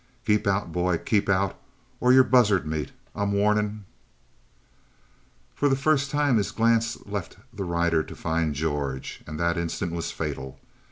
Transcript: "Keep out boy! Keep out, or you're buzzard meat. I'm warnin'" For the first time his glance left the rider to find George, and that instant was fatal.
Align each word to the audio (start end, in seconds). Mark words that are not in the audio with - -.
"Keep 0.25 0.47
out 0.47 0.71
boy! 0.71 0.97
Keep 0.97 1.29
out, 1.29 1.59
or 1.99 2.11
you're 2.11 2.23
buzzard 2.23 2.65
meat. 2.65 2.91
I'm 3.13 3.33
warnin'" 3.33 3.85
For 5.55 5.69
the 5.69 5.75
first 5.75 6.09
time 6.09 6.37
his 6.37 6.49
glance 6.49 7.05
left 7.05 7.37
the 7.53 7.65
rider 7.65 8.01
to 8.01 8.15
find 8.15 8.55
George, 8.55 9.21
and 9.27 9.39
that 9.39 9.59
instant 9.59 9.91
was 9.91 10.09
fatal. 10.09 10.57